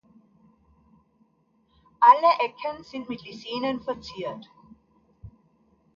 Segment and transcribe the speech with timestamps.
[1.99, 4.47] Alle Ecken sind mit Lisenen verziert.